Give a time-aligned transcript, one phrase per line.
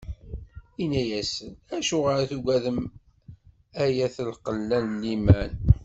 [0.83, 2.79] Inna-asen: Acuɣer i tugadem,
[3.81, 5.51] ay at lqella n liman?